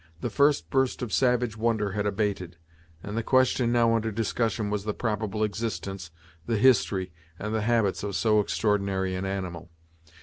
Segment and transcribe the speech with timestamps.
[0.21, 2.57] The first burst of savage wonder had abated,
[3.03, 6.09] and the question now under discussion was the probable existence,
[6.47, 9.69] the history and the habits of so extraordinary an animal.